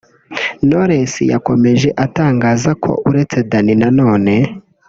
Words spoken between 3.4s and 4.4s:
Dany Nanone